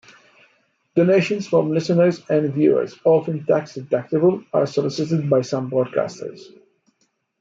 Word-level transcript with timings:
Donations 0.95 1.47
from 1.47 1.69
listeners 1.71 2.25
and 2.27 2.51
viewers, 2.51 2.97
often 3.05 3.45
tax-deductible, 3.45 4.43
are 4.51 4.65
solicited 4.65 5.29
by 5.29 5.43
some 5.43 5.69
broadcasters. 5.69 6.57